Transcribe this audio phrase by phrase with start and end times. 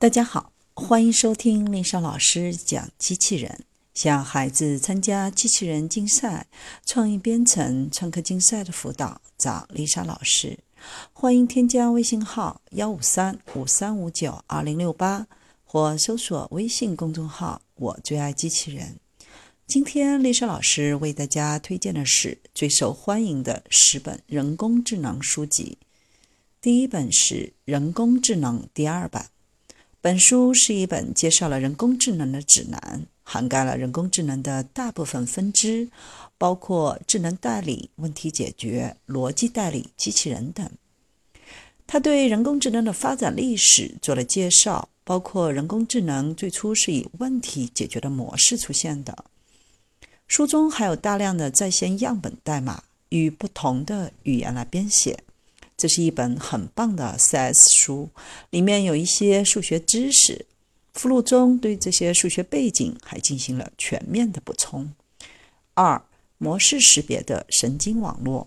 [0.00, 3.66] 大家好，欢迎收听丽莎老师讲机器人。
[3.92, 6.46] 想孩子参加机器人竞赛、
[6.86, 10.58] 创意编程、创客竞赛的辅导，找丽莎老师。
[11.12, 15.26] 欢迎添加微信号幺五三五三五九二零六八，
[15.66, 18.98] 或搜索微信公众号“我最爱机器人”。
[19.68, 25.76] 今天丽莎老师为大家推荐的是最受欢迎的十本人工智能书籍。
[26.62, 27.34] 第一本是
[27.66, 29.26] 《人工智能》第二版。
[30.02, 35.90] 本书是一本介绍了人工智能的指南，涵盖了人工智能的大部分分支，
[36.38, 40.66] 包括智能代理、问题解决、逻辑代理、机器人等。
[41.86, 49.26] 他对人工智能的发展历史做了介绍，包括人工智能最初是以问题解决的模式出现的。
[50.26, 55.24] 书中还有大量的在线样本代码，与不同的语言来编写。
[55.80, 58.10] 这是一本很棒的 CS 书，
[58.50, 60.44] 里面有一些数学知识，
[60.92, 64.92] 附录中对这些数学背景还进行了全面的补充。
[65.72, 66.04] 二、
[66.36, 68.46] 模式识别的神经网络，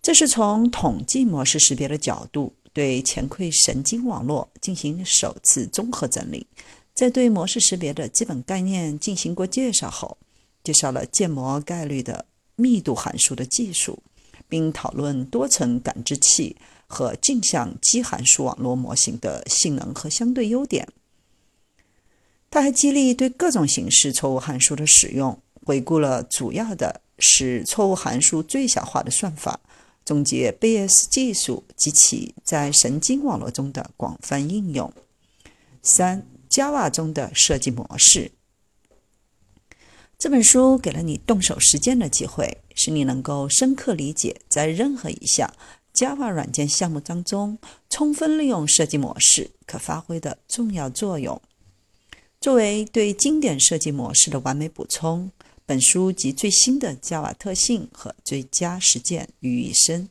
[0.00, 6.46] 这是从统计模式识别的角度对前馈神经网络进行首次综合整理，
[6.94, 10.16] 在对模式识别的基本概念进行过介绍后，
[10.62, 12.24] 介绍了建模概率的
[12.54, 14.00] 密度函数的技术。
[14.48, 16.56] 并讨论多层感知器
[16.86, 20.88] 和镜像基函数网络模型的性能和相对优点。
[22.50, 29.58] 他还激励对各种形式错误函数的使用，回顾了主要的使错误函数最小化的算法，
[30.04, 34.92] 总结贝叶斯技术及其在神经网络中的广泛应用。
[35.82, 38.30] 三，Java 中的设计模式。
[40.16, 45.52] 这本书给了你动手实践的机会，使你能够深刻理解在任何一项
[45.94, 47.58] Java 软件项目当中，
[47.88, 51.40] 充分利用设计模式可发挥的重要作用。
[52.40, 55.30] 作为对经典设计模式的完美补充，
[55.64, 60.08] 本书集最新的 Java 特性和最佳实践于一身。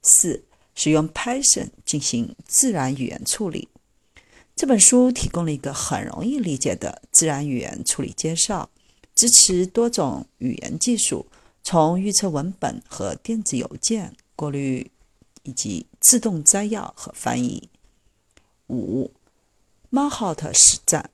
[0.00, 0.44] 四、
[0.74, 3.68] 使用 Python 进行自然语言处理。
[4.56, 8.70] 这本书提供了一个很容易理解的自然语言处理介绍。
[9.14, 11.26] 支持多种语言技术，
[11.70, 14.90] 从预测文本和电子邮件过滤，
[15.42, 17.68] 以及自动摘要和翻译。
[18.68, 19.12] 五
[19.90, 21.10] m a h o t 实战，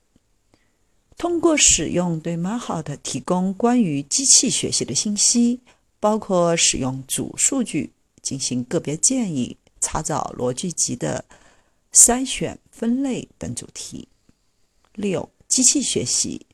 [1.17, 5.59] 通过使用对 m a h o t 提供关于机器学习的信息，
[5.99, 7.91] 包括使用主数据
[8.23, 11.25] 进行个别建议、查找逻辑集的
[11.93, 14.07] 筛选、分类等主题。
[14.95, 16.47] 六机器学习。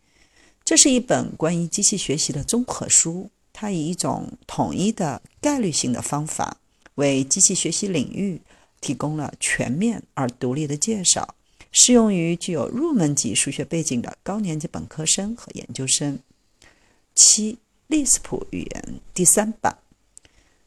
[0.64, 3.28] 这是一本关于机器学习的综合书，
[3.60, 6.56] 它以一种统一的概率性的方法，
[6.94, 8.41] 为机器学习领域
[8.81, 11.34] 提供了全面而独立的介绍，
[11.71, 16.19] 适用于具有入门级数学背景的高年级本科生和研究生。
[17.15, 19.77] 七，利斯普语言第三版，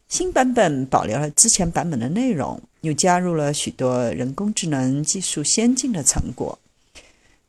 [0.07, 6.59] 新版本保留了之前版本的内容，又加入了许多人工智能技术先进的成果。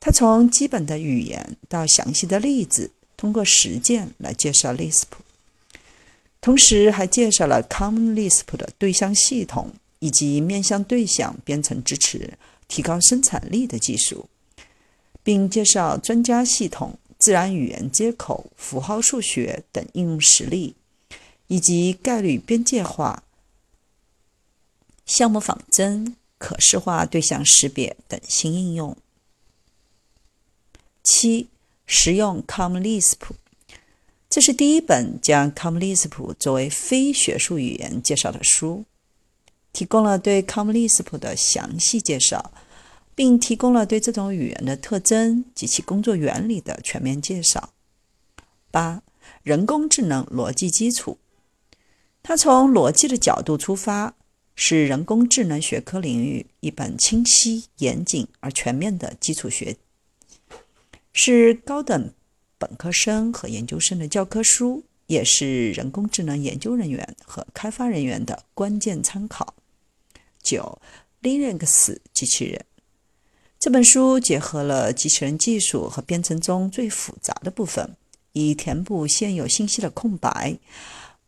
[0.00, 5.03] 它从基本的语言到详细的例子，通过实践来介绍 Lisp，
[6.44, 12.34] 同时还介绍了 Common Lisp 的对象系统以及面向对象编程支持、
[12.69, 14.28] 提高生产力的技术，
[15.22, 20.75] 并介绍专家系统、自然语言接口、符号数学等应用实例，
[21.47, 23.22] 以及概率边界化、
[25.06, 28.94] 项目仿真、可视化对象识别等新应用。
[31.03, 31.49] 七，
[31.87, 33.16] 实用 Common Lisp，
[34.34, 38.84] 这是第一本将 Come Lisp 作为非学术语言介绍的书，
[39.72, 42.50] 提供了对 Come Lisp 的详细介绍，
[43.14, 47.70] 并提供了对这种语言的特征及其工作原理的全面介绍。
[48.72, 49.04] 八，
[49.44, 51.18] 人工智能逻辑基础，
[52.20, 54.16] 它从逻辑的角度出发，
[54.56, 59.76] 是人工智能学科领域一本清晰、严谨而全面的基础学。
[61.12, 62.12] 是高等
[62.66, 69.52] 本科生和研究生的教科书，也是人工智能研究人员和开发人员的关键参考。
[70.43, 70.81] 九
[71.20, 72.64] ，Linux 机器人
[73.58, 77.94] 这本书结合了机器人技术和编程中最复杂的部分，
[78.32, 80.56] 以填补现有信息的空白。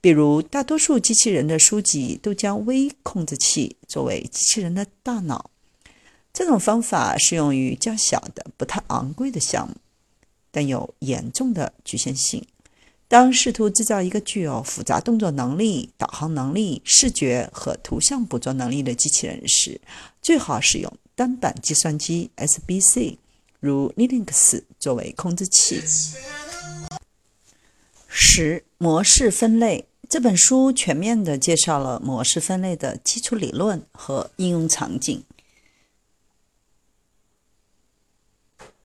[0.00, 5.50] 比如，大多数机器人的书籍都将微控制器作为机器人的大脑。
[6.32, 9.74] 这种方法适用于较小的、不太昂贵的项目，
[10.56, 12.42] 但有严重的局限性。
[13.08, 19.78] 当试图制造一个具有复杂动作能力、导航能力、视觉和图像捕捉能力的机器人时，
[20.22, 23.18] 最好使用单板计算机 （SBC）
[23.60, 25.82] 如 Linux 作为控制器。
[28.06, 35.22] 十、模式分类这本书全面地介绍了模式分类的基础理论和应用场景。